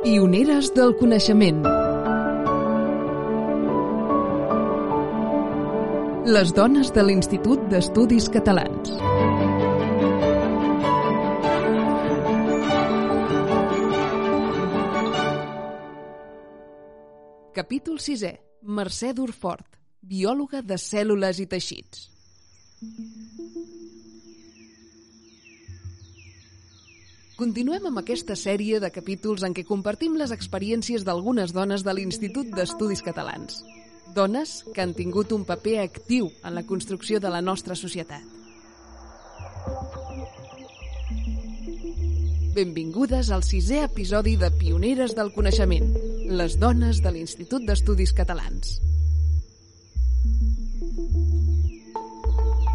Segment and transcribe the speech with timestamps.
[0.00, 1.58] Pioneres del coneixement.
[6.24, 8.94] Les dones de l'Institut d'Estudis Catalans.
[17.52, 18.32] Capítol 6è.
[18.72, 22.08] Mercè Durfort, biòloga de cèl·lules i teixits.
[27.40, 32.50] Continuem amb aquesta sèrie de capítols en què compartim les experiències d'algunes dones de l'Institut
[32.52, 33.62] d'Estudis Catalans.
[34.12, 38.20] Dones que han tingut un paper actiu en la construcció de la nostra societat.
[42.60, 45.94] Benvingudes al sisè episodi de Pioneres del Coneixement,
[46.28, 48.82] les dones de l'Institut d'Estudis Catalans.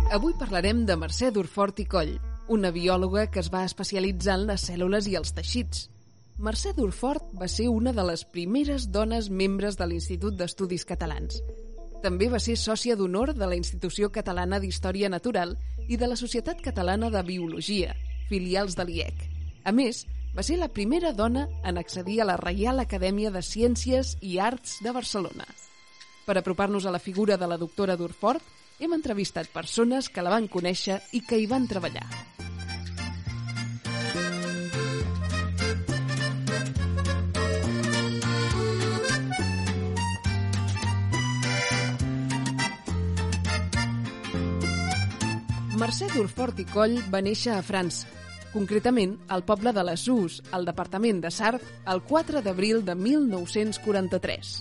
[0.09, 2.17] Avui parlarem de Mercè Durfort i Coll,
[2.47, 5.87] una biòloga que es va especialitzar en les cèl·lules i els teixits.
[6.37, 11.39] Mercè Durfort va ser una de les primeres dones membres de l'Institut d'Estudis Catalans.
[12.03, 15.55] També va ser sòcia d'honor de la Institució Catalana d'Història Natural
[15.87, 17.95] i de la Societat Catalana de Biologia,
[18.29, 19.25] filials de l'IEC.
[19.65, 20.03] A més,
[20.35, 24.81] va ser la primera dona en accedir a la Reial Acadèmia de Ciències i Arts
[24.83, 25.47] de Barcelona.
[26.27, 28.43] Per apropar-nos a la figura de la doctora Durfort,
[28.79, 32.34] hem entrevistat persones que la van conèixer i que hi van treballar.
[45.85, 48.07] Mercè Durfort i Coll va néixer a França,
[48.49, 51.61] concretament al poble de les Us, al departament de Sarp,
[51.93, 54.55] el 4 d'abril de 1943.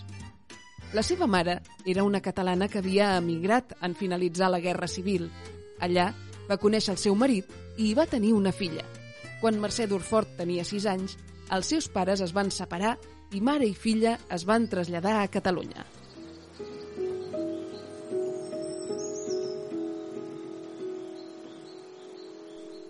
[0.93, 1.55] La seva mare
[1.87, 5.31] era una catalana que havia emigrat en finalitzar la Guerra Civil.
[5.81, 6.11] Allà
[6.45, 8.85] va conèixer el seu marit i hi va tenir una filla.
[9.41, 11.17] Quan Mercè Durfort tenia 6 anys,
[11.49, 12.99] els seus pares es van separar
[13.33, 15.89] i mare i filla es van traslladar a Catalunya.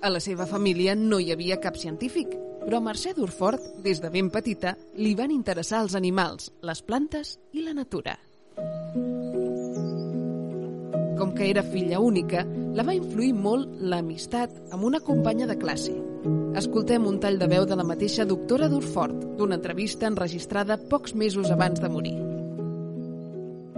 [0.05, 4.11] A la seva família no hi havia cap científic, però a Mercè Durfort, des de
[4.13, 8.13] ben petita, li van interessar els animals, les plantes i la natura.
[11.17, 12.45] Com que era filla única,
[12.77, 15.97] la va influir molt l'amistat amb una companya de classe.
[16.61, 21.49] Escoltem un tall de veu de la mateixa doctora Durfort, d'una entrevista enregistrada pocs mesos
[21.49, 22.19] abans de morir.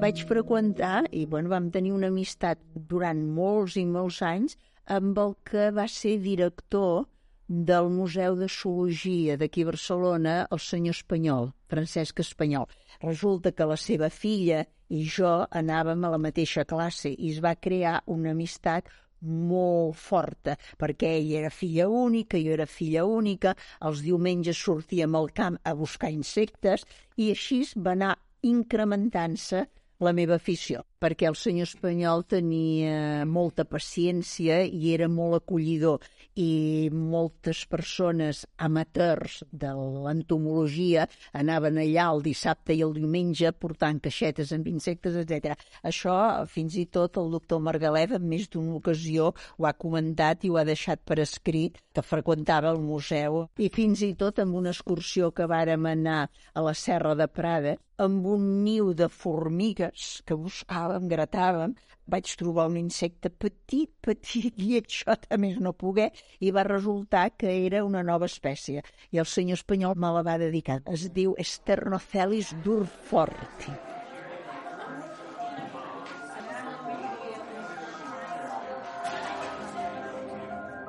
[0.03, 5.35] Vaig freqüentar, i bueno, vam tenir una amistat durant molts i molts anys, amb el
[5.45, 7.07] que va ser director
[7.49, 12.67] del Museu de Zoologia d'aquí a Barcelona, el senyor Espanyol, Francesc Espanyol.
[13.03, 17.57] Resulta que la seva filla i jo anàvem a la mateixa classe i es va
[17.59, 18.91] crear una amistat
[19.27, 25.33] molt forta, perquè ella era filla única, jo era filla única, els diumenges sortíem al
[25.33, 26.85] camp a buscar insectes
[27.17, 29.65] i així va anar incrementant-se
[30.01, 36.05] la meva afició, perquè el senyor espanyol tenia molta paciència i era molt acollidor
[36.37, 44.53] i moltes persones amateurs de l'entomologia anaven allà el dissabte i el diumenge portant caixetes
[44.57, 45.57] amb insectes, etc.
[45.83, 46.17] Això
[46.53, 50.61] fins i tot el doctor Margalet en més d'una ocasió ho ha comentat i ho
[50.61, 55.33] ha deixat per escrit que freqüentava el museu i fins i tot amb una excursió
[55.33, 60.86] que vàrem anar a la Serra de Prada amb un niu de formigues que buscàvem,
[61.11, 61.75] gratàvem,
[62.07, 67.51] vaig trobar un insecte petit, petit, i això també no pogué, i va resultar que
[67.67, 68.83] era una nova espècie.
[69.11, 70.83] I el senyor espanyol me la va dedicar.
[70.87, 73.75] Es diu Esternocelis durforti.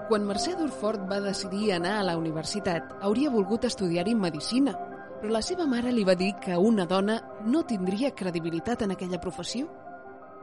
[0.07, 4.71] Quan Mercè Durfort va decidir anar a la universitat, hauria volgut estudiar-hi medicina,
[5.19, 9.19] però la seva mare li va dir que una dona no tindria credibilitat en aquella
[9.19, 9.67] professió.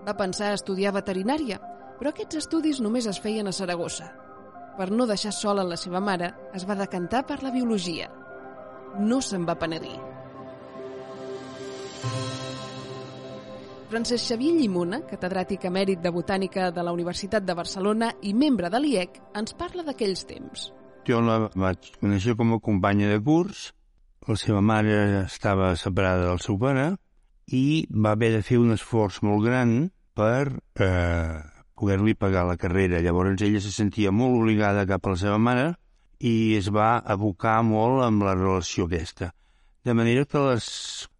[0.04, 1.56] Va pensar estudiar veterinària,
[1.98, 4.10] però aquests estudis només es feien a Saragossa.
[4.76, 8.10] Per no deixar sola la seva mare, es va decantar per la biologia.
[8.98, 9.94] No se'n va penedir.
[13.94, 18.80] Francesc Xavier Llimona, catedràtic emèrit de Botànica de la Universitat de Barcelona i membre de
[18.82, 20.68] l'IEC, ens parla d'aquells temps.
[21.06, 23.68] Jo la vaig conèixer com a companya de curs,
[24.26, 26.94] la seva mare estava separada del seu pare
[27.52, 29.74] i va haver de fer un esforç molt gran
[30.16, 31.40] per eh,
[31.74, 33.02] poder-li pagar la carrera.
[33.02, 35.72] Llavors ella se sentia molt obligada cap a la seva mare
[36.24, 39.32] i es va abocar molt amb la relació aquesta.
[39.84, 40.66] De manera que les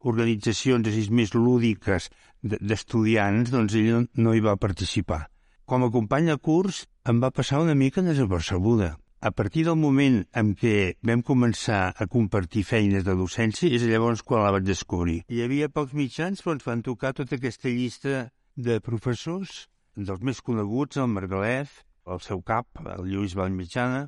[0.01, 2.09] organitzacions així més lúdiques
[2.41, 5.27] d'estudiants, doncs ella no hi va participar.
[5.69, 8.95] Com a company de curs em va passar una mica desapercebuda.
[9.25, 14.21] A partir del moment en què vam començar a compartir feines de docència és llavors
[14.21, 15.23] quan la vaig descobrir.
[15.33, 18.27] Hi havia pocs mitjans, però ens van tocar tota aquesta llista
[18.67, 19.63] de professors,
[19.97, 21.73] dels més coneguts, el Margalef,
[22.05, 24.03] el seu cap, el Lluís Vallmitjana,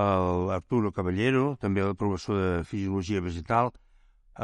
[0.00, 3.70] el Arturo Caballero, també el professor de Fisiologia Vegetal,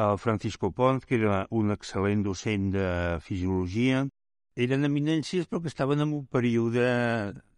[0.07, 2.87] el Francisco Pons, que era un excel·lent docent de
[3.27, 4.07] Fisiologia.
[4.55, 6.87] Eren eminències però que estaven en un període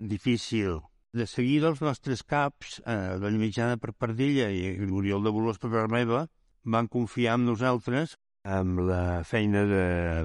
[0.01, 0.81] difícil
[1.15, 5.61] de seguida els nostres caps, eh, la mitjana per part d'ella i l'Oriol de Bolós
[5.63, 6.25] per part meva,
[6.65, 9.85] van confiar en nosaltres amb la feina de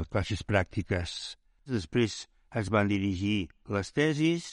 [0.09, 1.13] classes pràctiques.
[1.69, 2.25] Després
[2.57, 4.49] es van dirigir les tesis,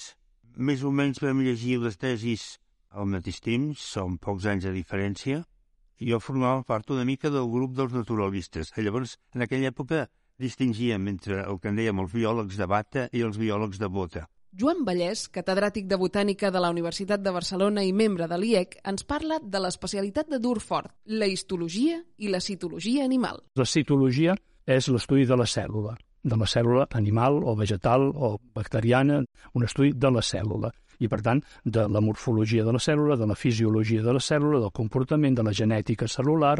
[0.56, 2.46] més o menys vam llegir les tesis
[2.90, 5.42] al mateix temps, són pocs anys de diferència,
[5.96, 8.74] jo formava part una mica del grup dels naturalistes.
[8.76, 10.06] Llavors, en aquella època,
[10.38, 14.28] distingíem entre el que en dèiem els biòlegs de bata i els biòlegs de bota.
[14.56, 19.04] Joan Vallès, catedràtic de Botànica de la Universitat de Barcelona i membre de l'IEC, ens
[19.04, 23.42] parla de l'especialitat de Durfort, la histologia i la citologia animal.
[23.60, 24.32] La citologia
[24.64, 25.92] és l'estudi de la cèl·lula,
[26.24, 29.20] de la cèl·lula animal o vegetal o bacteriana,
[29.52, 30.72] un estudi de la cèl·lula
[31.04, 34.62] i, per tant, de la morfologia de la cèl·lula, de la fisiologia de la cèl·lula,
[34.64, 36.56] del comportament, de la genètica cel·lular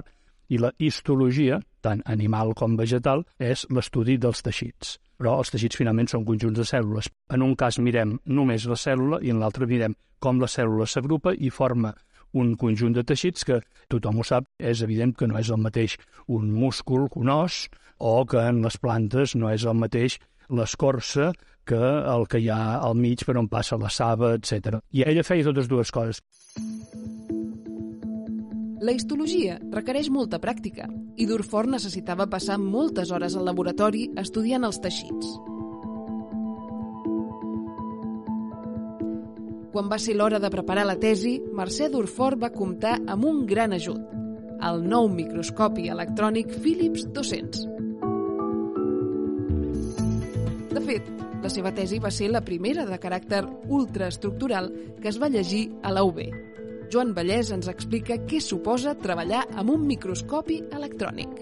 [0.52, 6.11] i la histologia, tant animal com vegetal, és l'estudi dels teixits però els teixits finalment
[6.13, 7.09] són conjunts de cèl·lules.
[7.33, 11.35] En un cas mirem només la cèl·lula i en l'altre mirem com la cèl·lula s'agrupa
[11.35, 11.95] i forma
[12.37, 15.97] un conjunt de teixits que tothom ho sap, és evident que no és el mateix
[16.29, 17.67] un múscul que un os
[17.99, 20.19] o que en les plantes no és el mateix
[20.49, 21.33] l'escorça
[21.67, 21.81] que
[22.15, 24.79] el que hi ha al mig per on passa la saba, etc.
[24.93, 26.23] I ella feia totes dues coses.
[28.76, 30.84] La histologia requereix molta pràctica
[31.17, 35.31] i Durfort necessitava passar moltes hores al laboratori estudiant els teixits.
[39.73, 43.73] Quan va ser l'hora de preparar la tesi, Mercè Durfort va comptar amb un gran
[43.73, 44.12] ajut,
[44.69, 47.64] el nou microscopi electrònic Philips 200.
[50.75, 51.08] De fet,
[51.40, 53.40] la seva tesi va ser la primera de caràcter
[53.72, 54.69] ultraestructural
[55.00, 56.20] que es va llegir a la UB,
[56.87, 61.41] Joan Vallès ens explica què suposa treballar amb un microscopi electrònic.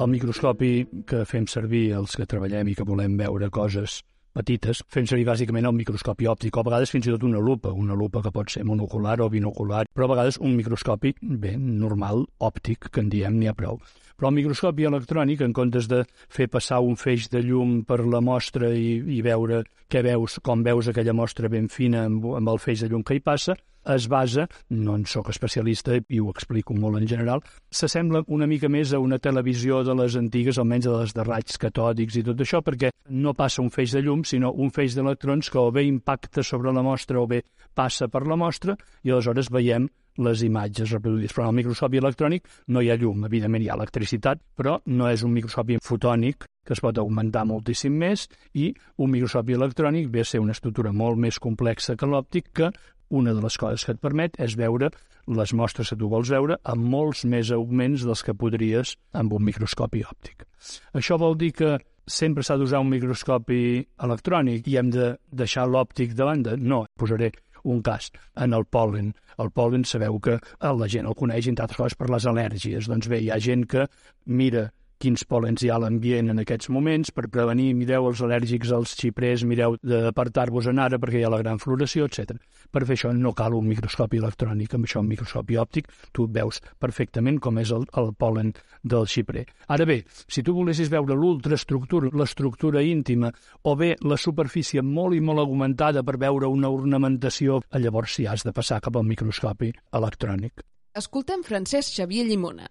[0.00, 0.70] El microscopi
[1.06, 3.98] que fem servir els que treballem i que volem veure coses
[4.32, 7.74] petites, fem servir bàsicament el microscopi òptic, o a vegades fins i tot una lupa,
[7.76, 12.24] una lupa que pot ser monocular o binocular, però a vegades un microscopi, bé, normal,
[12.38, 13.80] òptic, que en diem n'hi ha prou.
[14.16, 18.20] Però el microscopi electrònic, en comptes de fer passar un feix de llum per la
[18.24, 22.62] mostra i, i veure què veus, com veus aquella mostra ben fina amb, amb el
[22.62, 23.56] feix de llum que hi passa,
[23.96, 28.68] es basa, no en sóc especialista i ho explico molt en general, s'assembla una mica
[28.68, 32.40] més a una televisió de les antigues, almenys de les de raigs catòdics i tot
[32.40, 35.86] això, perquè no passa un feix de llum, sinó un feix d'electrons que o bé
[35.88, 37.42] impacta sobre la mostra o bé
[37.74, 39.88] passa per la mostra i aleshores veiem
[40.18, 41.34] les imatges reproduïdes.
[41.34, 45.10] Però en el microscopi electrònic no hi ha llum, evidentment hi ha electricitat, però no
[45.10, 50.24] és un microscopi fotònic que es pot augmentar moltíssim més i un microscopi electrònic ve
[50.24, 52.72] a ser una estructura molt més complexa que l'òptic que
[53.10, 54.90] una de les coses que et permet és veure
[55.30, 59.44] les mostres que tu vols veure amb molts més augments dels que podries amb un
[59.46, 60.46] microscopi òptic.
[60.94, 61.78] Això vol dir que
[62.10, 63.60] sempre s'ha d'usar un microscopi
[64.02, 66.56] electrònic i hem de deixar l'òptic de banda?
[66.56, 67.30] No, posaré
[67.64, 69.12] un cas en el pol·len.
[69.40, 72.90] El pol·len sabeu que la gent el coneix, entre altres coses, per les al·lèrgies.
[72.90, 73.86] Doncs bé, hi ha gent que
[74.26, 78.72] mira quins pol·lens hi ha a l'ambient en aquests moments, per prevenir, mireu els al·lèrgics
[78.76, 82.36] als xiprers, mireu d'apartar-vos en ara perquè hi ha la gran floració, etc.
[82.70, 86.60] Per fer això no cal un microscopi electrònic, amb això un microscopi òptic tu veus
[86.78, 88.52] perfectament com és el, el pol·len
[88.84, 89.46] del xiprer.
[89.72, 93.32] Ara bé, si tu volessis veure l'ultraestructura, l'estructura íntima,
[93.64, 98.44] o bé la superfície molt i molt augmentada per veure una ornamentació, llavors sí has
[98.44, 100.66] de passar cap al microscopi electrònic.
[100.96, 102.66] Escoltem Francesc Xavier Llimona.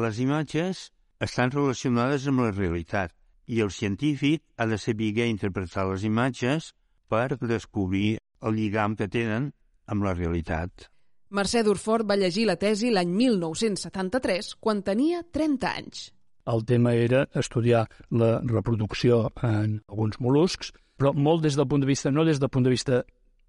[0.00, 0.90] Les imatges
[1.22, 3.12] estan relacionades amb la realitat
[3.46, 6.72] i el científic ha de saber interpretar les imatges
[7.08, 9.52] per descobrir el lligam que tenen
[9.86, 10.88] amb la realitat.
[11.30, 16.10] Mercè Durfort va llegir la tesi l'any 1973, quan tenia 30 anys.
[16.44, 21.88] El tema era estudiar la reproducció en alguns mol·luscs, però molt des del punt de
[21.88, 23.04] vista, no des del punt de vista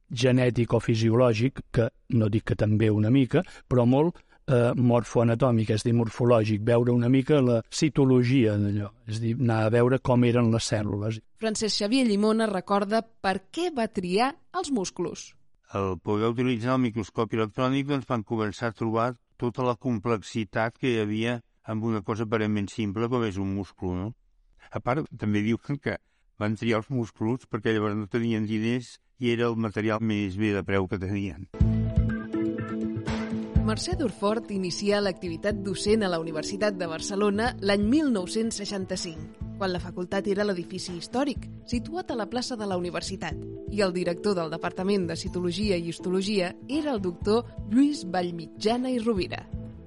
[0.10, 5.86] genètic o fisiològic, que no dic que també una mica, però molt eh, morfoanatòmic, és
[5.86, 10.52] dir, morfològic, veure una mica la citologia d'allò, és dir, anar a veure com eren
[10.54, 11.20] les cèl·lules.
[11.44, 15.32] Francesc Xavier Llimona recorda per què va triar els músculs.
[15.74, 20.92] Al poder utilitzar el microscopi electrònic doncs van començar a trobar tota la complexitat que
[20.92, 24.12] hi havia amb una cosa aparentment simple com és un múscul, no?
[24.74, 25.98] A part, també diuen que
[26.40, 30.54] van triar els músculs perquè llavors no tenien diners i era el material més bé
[30.54, 31.48] de preu que tenien.
[33.64, 40.28] Mercè Durfort inicià l'activitat docent a la Universitat de Barcelona l'any 1965, quan la facultat
[40.28, 43.38] era l'edifici històric, situat a la plaça de la Universitat,
[43.72, 49.00] i el director del Departament de Citologia i Histologia era el doctor Lluís Vallmitjana i
[49.00, 49.46] Rovira.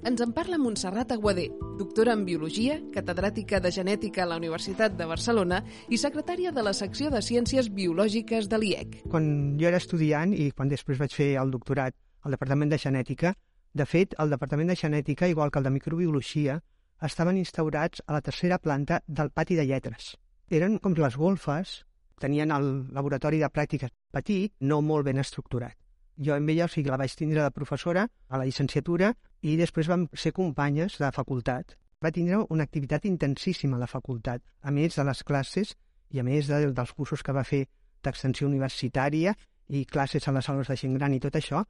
[0.09, 5.05] Ens en parla Montserrat Aguadé, doctora en Biologia, catedràtica de Genètica a la Universitat de
[5.05, 5.61] Barcelona
[5.93, 9.03] i secretària de la secció de Ciències Biològiques de l'IEC.
[9.05, 11.93] Quan jo era estudiant i quan després vaig fer el doctorat
[12.25, 13.37] al Departament de Genètica,
[13.77, 16.63] de fet, el Departament de Genètica, igual que el de Microbiologia,
[17.03, 20.17] estaven instaurats a la tercera planta del pati de lletres.
[20.49, 21.83] Eren com les golfes,
[22.19, 25.77] tenien el laboratori de pràctiques petit, no molt ben estructurat.
[26.17, 29.91] Jo amb ella, o sigui, la vaig tindre de professora a la llicenciatura i després
[29.93, 31.77] vam ser companyes de facultat.
[32.01, 35.75] Va tindre una activitat intensíssima a la facultat, a més de les classes
[36.11, 37.67] i a més de, dels cursos que va fer
[38.03, 39.35] d'extensió universitària
[39.69, 41.65] i classes a les aules de gent gran i tot això,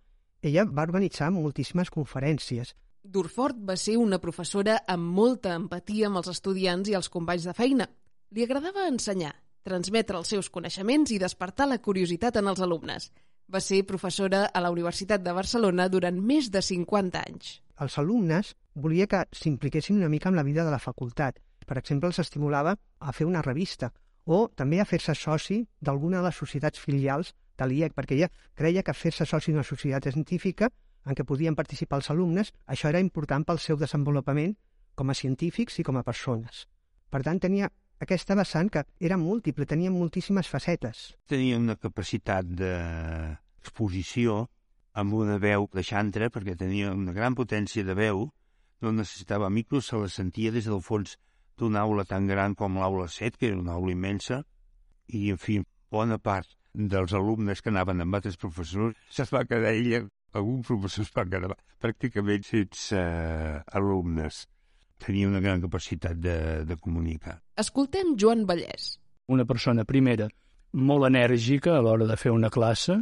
[0.48, 2.74] ella va organitzar moltíssimes conferències.
[3.02, 7.54] Durfort va ser una professora amb molta empatia amb els estudiants i els companys de
[7.54, 7.86] feina.
[8.34, 9.34] Li agradava ensenyar,
[9.66, 13.10] transmetre els seus coneixements i despertar la curiositat en els alumnes.
[13.46, 17.60] Va ser professora a la Universitat de Barcelona durant més de 50 anys.
[17.78, 21.38] Els alumnes volia que s'impliquessin una mica amb la vida de la facultat.
[21.66, 23.92] Per exemple, els estimulava a fer una revista
[24.26, 27.32] o també a fer-se soci d'alguna de les societats filials
[27.64, 30.68] l'IEC, perquè ella creia que fer-se soci d'una societat científica
[31.06, 34.56] en què podien participar els alumnes, això era important pel seu desenvolupament
[34.94, 36.66] com a científics i com a persones.
[37.08, 37.70] Per tant, tenia
[38.02, 41.14] aquesta vessant que era múltiple, tenia moltíssimes facetes.
[41.30, 44.42] Tenia una capacitat d'exposició
[44.96, 48.26] amb una veu de xantre, perquè tenia una gran potència de veu,
[48.82, 51.16] no necessitava micro, se la sentia des del fons
[51.56, 54.42] d'una aula tan gran com l'aula 7, que era una aula immensa,
[55.08, 55.60] i, en fi,
[55.92, 60.02] bona part dels alumnes que anaven amb altres professors se'ls va quedar ella,
[60.36, 64.44] alguns professors van quedar pràcticament sense uh, alumnes.
[65.00, 66.36] Tenia una gran capacitat de,
[66.68, 67.38] de comunicar.
[67.60, 68.94] Escoltem Joan Vallès.
[69.32, 70.28] Una persona, primera,
[70.72, 73.00] molt enèrgica a l'hora de fer una classe,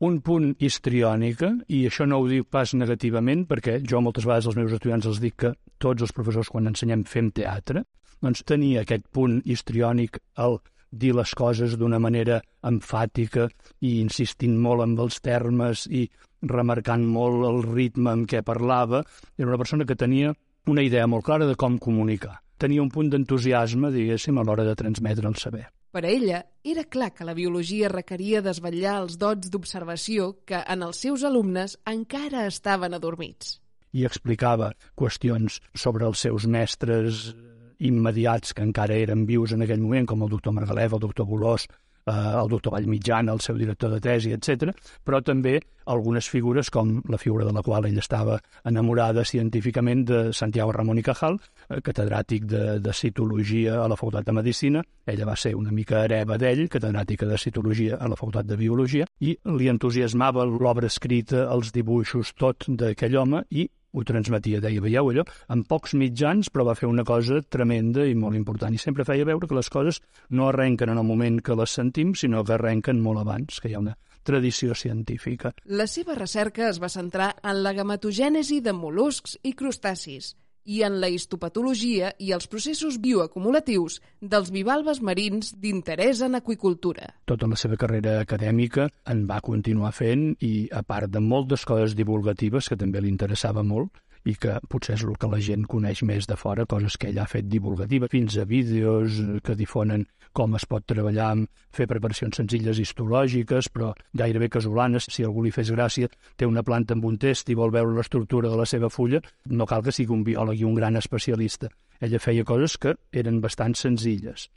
[0.00, 4.56] un punt histriònica, i això no ho dic pas negativament, perquè jo moltes vegades als
[4.56, 7.84] meus estudiants els dic que tots els professors quan ensenyem fem teatre,
[8.20, 10.58] doncs tenia aquest punt histriònic al
[10.90, 13.48] dir les coses d'una manera emfàtica
[13.80, 16.04] i insistint molt amb els termes i
[16.42, 19.04] remarcant molt el ritme en què parlava.
[19.38, 20.34] Era una persona que tenia
[20.66, 22.40] una idea molt clara de com comunicar.
[22.60, 25.66] Tenia un punt d'entusiasme, diguéssim, a l'hora de transmetre el saber.
[25.90, 30.84] Per a ella, era clar que la biologia requeria desvetllar els dots d'observació que en
[30.86, 33.56] els seus alumnes encara estaven adormits.
[33.90, 37.32] I explicava qüestions sobre els seus mestres
[37.80, 41.66] immediats que encara eren vius en aquell moment, com el doctor Margalef, el doctor Bolós,
[42.06, 44.72] eh, el doctor Vallmitjana, el seu director de tesi, etc,
[45.04, 45.58] però també
[45.90, 51.00] algunes figures com la figura de la qual ell estava enamorada científicament de Santiago Ramon
[51.00, 54.84] i Cajal, eh, catedràtic de, de citologia a la Facultat de Medicina.
[55.06, 59.08] Ella va ser una mica hereva d'ell, catedràtica de citologia a la Facultat de Biologia,
[59.20, 65.10] i li entusiasmava l'obra escrita, els dibuixos, tot d'aquell home, i ho transmetia, deia, veieu
[65.10, 68.74] allò, amb pocs mitjans, però va fer una cosa tremenda i molt important.
[68.74, 72.14] I sempre feia veure que les coses no arrenquen en el moment que les sentim,
[72.14, 75.54] sinó que arrenquen molt abans, que hi ha una tradició científica.
[75.64, 80.34] La seva recerca es va centrar en la gametogènesi de mol·luscs i crustacis
[80.70, 87.10] i en la histopatologia i els processos bioacumulatius dels bivalves marins d'interès en aquicultura.
[87.26, 91.96] Tota la seva carrera acadèmica en va continuar fent i, a part de moltes coses
[91.98, 93.98] divulgatives que també li interessava molt,
[94.28, 97.20] i que potser és el que la gent coneix més de fora, coses que ell
[97.20, 102.38] ha fet divulgativa, fins a vídeos que difonen com es pot treballar amb fer preparacions
[102.38, 105.08] senzilles histològiques, però gairebé casolanes.
[105.10, 108.52] Si algú li fes gràcia, té una planta amb un test i vol veure l'estructura
[108.52, 111.72] de la seva fulla, no cal que sigui un biòleg i un gran especialista.
[112.00, 114.48] Ella feia coses que eren bastant senzilles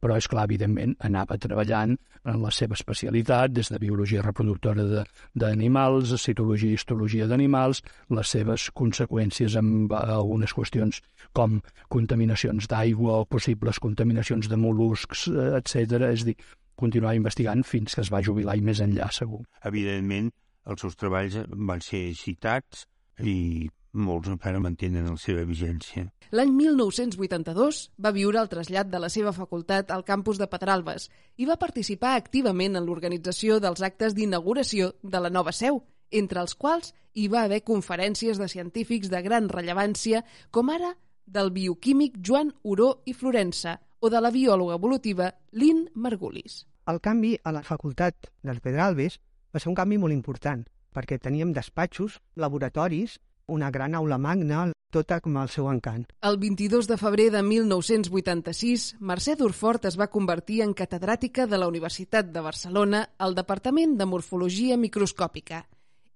[0.00, 6.14] però, és clar, evidentment, anava treballant en la seva especialitat, des de biologia reproductora d'animals,
[6.22, 11.02] citologia i histologia d'animals, les seves conseqüències amb algunes qüestions
[11.36, 11.60] com
[11.92, 15.28] contaminacions d'aigua o possibles contaminacions de mol·luscs,
[15.60, 16.10] etc.
[16.10, 16.36] És dir,
[16.76, 19.42] continuar investigant fins que es va jubilar i més enllà, segur.
[19.64, 20.30] Evidentment,
[20.66, 21.38] els seus treballs
[21.70, 22.84] van ser citats
[23.22, 26.06] i molts encara mantenen la seva vigència.
[26.34, 31.46] L'any 1982 va viure el trasllat de la seva facultat al campus de Pedralbes i
[31.46, 36.92] va participar activament en l'organització dels actes d'inauguració de la nova seu, entre els quals
[37.14, 40.94] hi va haver conferències de científics de gran rellevància, com ara
[41.26, 46.64] del bioquímic Joan Oró i Florença o de la biòloga evolutiva Lynn Margulis.
[46.86, 49.18] El canvi a la facultat dels Pedralbes
[49.54, 50.62] va ser un canvi molt important,
[50.94, 56.04] perquè teníem despatxos, laboratoris una gran aula magna, tota com el seu encant.
[56.24, 61.68] El 22 de febrer de 1986, Mercè Durfort es va convertir en catedràtica de la
[61.68, 65.64] Universitat de Barcelona al Departament de Morfologia Microscòpica.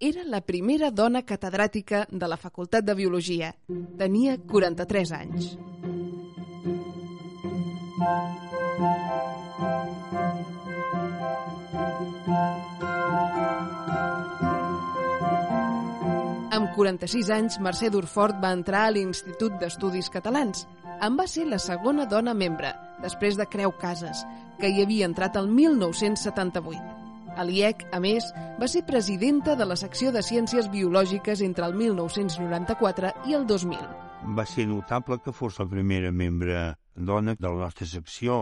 [0.01, 3.53] Era la primera dona catedràtica de la Facultat de Biologia.
[4.01, 5.57] Tenia 43 anys.
[16.51, 20.65] Amb 46 anys, Mercè Durfort va entrar a l'Institut d'Estudis Catalans.
[21.07, 22.73] En va ser la segona dona membre,
[23.05, 24.25] després de Creu Cases,
[24.59, 26.81] que hi havia entrat el 1978.
[27.39, 28.27] A l'IEC, a més,
[28.59, 33.87] va ser presidenta de la secció de Ciències Biològiques entre el 1994 i el 2000.
[34.35, 36.65] Va ser notable que fos la primera membre
[36.97, 38.41] dona de la nostra secció.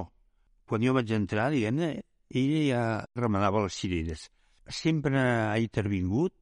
[0.64, 1.92] Quan jo vaig entrar, diguem-ne,
[2.32, 2.82] ella ja
[3.20, 4.30] remenava les cireres.
[4.80, 6.34] Sempre ha intervingut,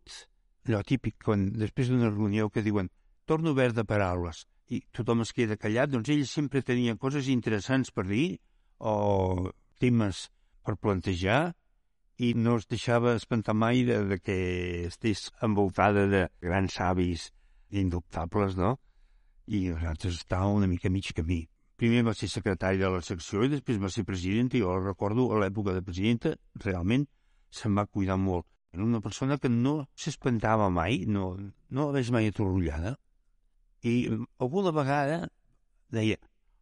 [0.70, 2.90] allò típic, quan després d'una reunió que diuen
[3.26, 7.92] torno obert de paraules i tothom es queda callat, doncs ell sempre tenia coses interessants
[7.94, 8.38] per dir
[8.78, 10.26] o temes
[10.66, 11.54] per plantejar
[12.18, 14.37] i no es deixava espantar mai de, de que
[14.88, 17.30] estigués envoltada de grans savis
[17.70, 18.76] indubtables, no?
[19.46, 21.44] I nosaltres estàvem una mica mig camí.
[21.76, 25.28] Primer va ser secretari de la secció i després va ser presidenta i jo recordo
[25.30, 26.32] a l'època de presidenta
[26.64, 27.04] realment
[27.52, 28.46] se'n va cuidar molt.
[28.76, 31.30] Era una persona que no s'espantava mai, no,
[31.73, 32.92] no la veig mai atorrollada.
[33.88, 33.95] I
[34.45, 35.23] alguna vegada
[35.97, 36.18] deia,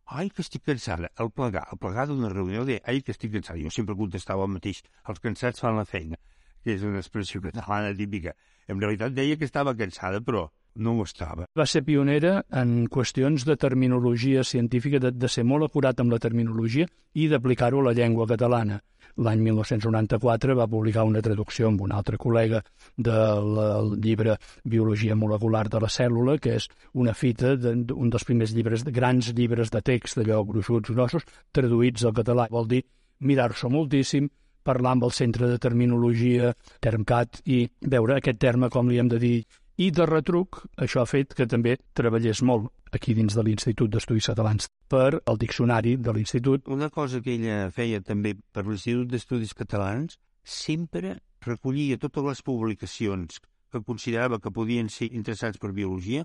[0.06, 1.10] ai, que estic cansada.
[1.18, 3.58] Al plegar, al plegar d'una reunió deia, ai, que estic cansada.
[3.58, 6.20] Jo sempre contestava el mateix, els cansats fan la feina,
[6.62, 8.36] que és una expressió catalana típica.
[8.70, 10.46] En realitat deia que estava cansada, però
[10.86, 11.50] no ho estava.
[11.58, 16.22] Va ser pionera en qüestions de terminologia científica, de, de ser molt acurat amb la
[16.22, 18.84] terminologia i d'aplicar-ho a la llengua catalana.
[19.16, 22.60] L'any 1994 va publicar una traducció amb un altre col·lega
[22.96, 28.82] del llibre Biologia molecular de la cèl·lula, que és una fita d'un dels primers llibres,
[28.84, 32.48] grans llibres de text, d'allò gruixuts, grossos, traduïts al català.
[32.50, 32.82] Vol dir
[33.20, 34.26] mirar-s'ho moltíssim,
[34.64, 39.20] parlar amb el centre de terminologia, Termcat, i veure aquest terme com li hem de
[39.22, 39.36] dir
[39.76, 44.28] i de retruc, això ha fet que també treballés molt aquí dins de l'Institut d'Estudis
[44.30, 46.68] Catalans per el diccionari de l'Institut.
[46.70, 53.40] Una cosa que ella feia també per l'Institut d'Estudis Catalans, sempre recollia totes les publicacions
[53.72, 56.22] que considerava que podien ser interessants per biologia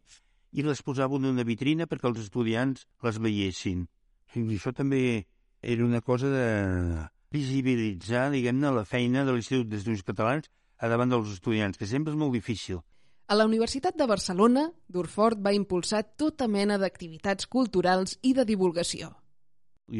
[0.53, 3.87] i les posava en una vitrina perquè els estudiants les veiessin.
[4.37, 5.25] I això també
[5.61, 6.45] era una cosa de
[7.33, 12.37] visibilitzar, diguem-ne, la feina de l'Institut d'Estudis Catalans davant dels estudiants, que sempre és molt
[12.37, 12.79] difícil.
[13.29, 19.11] A la Universitat de Barcelona, Durfort va impulsar tota mena d'activitats culturals i de divulgació.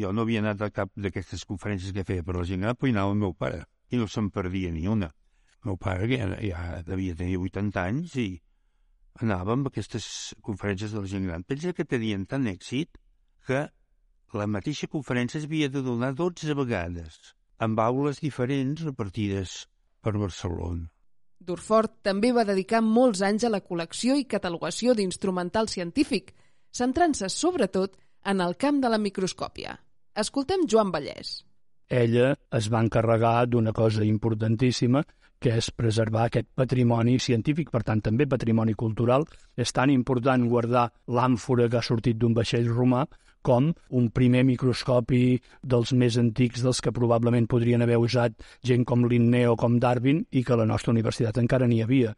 [0.02, 2.90] Jo no havia anat a cap d'aquestes conferències que feia per la gent gran, però
[2.90, 3.62] hi anava el meu pare,
[3.94, 5.12] i no se'n perdia ni una.
[5.60, 8.28] El meu pare, ja, ja devia tenir 80 anys, i
[9.22, 10.10] anava amb aquestes
[10.42, 11.46] conferències de la gent gran.
[11.46, 12.98] Pensa que tenien tant èxit
[13.46, 13.68] que
[14.34, 17.20] la mateixa conferència es havia de donar 12 vegades,
[17.62, 19.60] amb aules diferents repartides
[20.02, 20.90] per Barcelona.
[21.40, 26.34] Durfort també va dedicar molts anys a la col·lecció i catalogació d'instrumental científic,
[26.70, 27.96] centrant-se sobretot
[28.28, 29.78] en el camp de la microscòpia.
[30.20, 31.40] Escoltem Joan Vallès.
[31.88, 35.02] Ella es va encarregar d'una cosa importantíssima,
[35.40, 39.24] que és preservar aquest patrimoni científic, per tant també patrimoni cultural.
[39.56, 43.06] És tan important guardar l'àmfora que ha sortit d'un vaixell romà
[43.42, 49.06] com un primer microscopi dels més antics dels que probablement podrien haver usat gent com
[49.08, 52.14] Linné o com Darwin i que a la nostra universitat encara n'hi havia.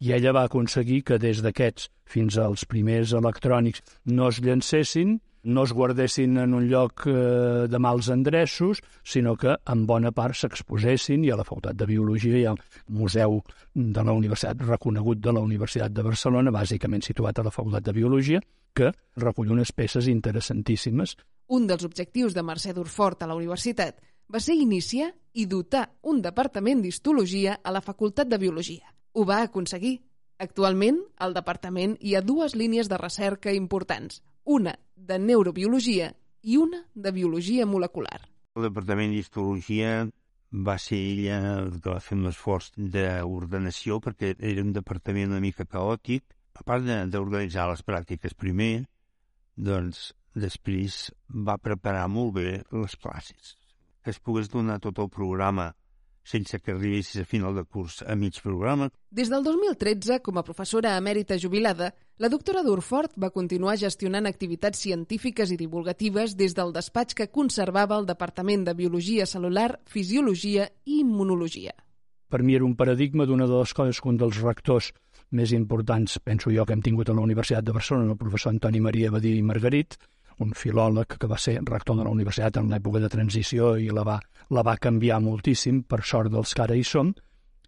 [0.00, 5.62] I ella va aconseguir que des d'aquests fins als primers electrònics no es llancessin, no
[5.62, 11.24] es guardessin en un lloc eh, de mals endreços, sinó que en bona part s'exposessin
[11.24, 13.38] i a la Facultat de Biologia ha un museu
[13.72, 17.94] de la Universitat, reconegut de la Universitat de Barcelona, bàsicament situat a la Facultat de
[17.94, 18.42] Biologia,
[18.74, 18.90] que
[19.22, 21.14] recull unes peces interessantíssimes.
[21.48, 26.20] Un dels objectius de Mercè Durfort a la universitat va ser iniciar i dotar un
[26.22, 28.90] departament d'histologia a la Facultat de Biologia.
[29.14, 30.00] Ho va aconseguir.
[30.38, 36.10] Actualment, al departament hi ha dues línies de recerca importants, una de neurobiologia
[36.42, 38.20] i una de biologia molecular.
[38.56, 40.06] El departament d'histologia
[40.68, 41.38] va ser ella
[41.80, 46.84] que va fer un esforç d'ordenació perquè era un departament una mica caòtic a part
[46.84, 48.86] d'organitzar les pràctiques primer,
[49.56, 51.10] doncs després
[51.48, 53.56] va preparar molt bé les classes,
[54.04, 55.72] que es pogués donar tot el programa
[56.26, 58.90] sense que arribessis a final de curs a mig programa.
[59.14, 64.82] Des del 2013, com a professora emèrita jubilada, la doctora Durfort va continuar gestionant activitats
[64.82, 71.00] científiques i divulgatives des del despatx que conservava el Departament de Biologia Celular, Fisiologia i
[71.04, 71.76] Immunologia.
[72.26, 74.90] Per mi era un paradigma d'una de les coses que un dels rectors
[75.30, 78.82] més importants, penso jo, que hem tingut a la Universitat de Barcelona, el professor Antoni
[78.82, 79.94] Maria Badí i Margarit,
[80.44, 84.04] un filòleg que va ser rector de la universitat en l'època de transició i la
[84.04, 84.18] va,
[84.50, 87.14] la va canviar moltíssim, per sort dels que ara hi som,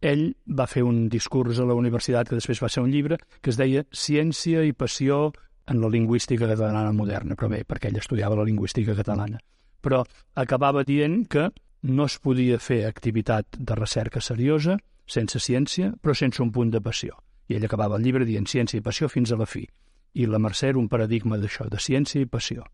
[0.00, 3.50] ell va fer un discurs a la universitat que després va ser un llibre que
[3.50, 5.32] es deia Ciència i passió
[5.68, 9.40] en la lingüística catalana moderna, però bé, perquè ell estudiava la lingüística catalana.
[9.82, 10.02] Però
[10.34, 11.48] acabava dient que
[11.82, 14.78] no es podia fer activitat de recerca seriosa
[15.08, 17.16] sense ciència, però sense un punt de passió.
[17.48, 19.64] I ell acabava el llibre dient ciència i passió fins a la fi.
[20.14, 22.64] I la Mercè era un paradigma d'això, de ciència i passió.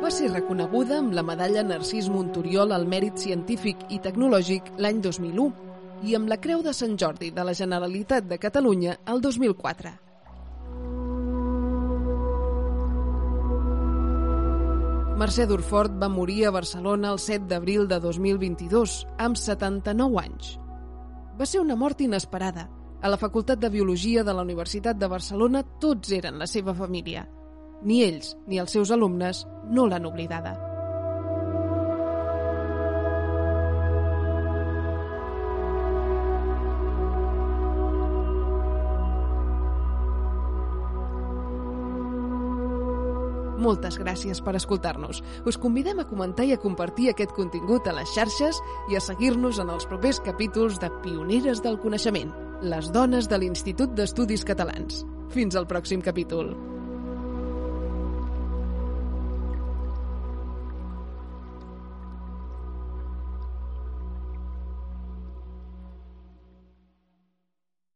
[0.00, 5.50] Va ser reconeguda amb la medalla Narcís Montoriol al mèrit científic i tecnològic l'any 2001
[6.08, 10.09] i amb la Creu de Sant Jordi de la Generalitat de Catalunya el 2004.
[15.20, 20.54] Mercè Durfort va morir a Barcelona el 7 d'abril de 2022, amb 79 anys.
[21.36, 22.70] Va ser una mort inesperada.
[23.02, 27.26] A la Facultat de Biologia de la Universitat de Barcelona tots eren la seva família.
[27.84, 30.69] Ni ells ni els seus alumnes no l'han oblidada.
[43.60, 45.20] Moltes gràcies per escoltar-nos.
[45.44, 49.60] Us convidem a comentar i a compartir aquest contingut a les xarxes i a seguir-nos
[49.60, 52.32] en els propers capítols de Pioneres del Coneixement,
[52.64, 55.04] les dones de l'Institut d'Estudis Catalans.
[55.30, 56.54] Fins al pròxim capítol.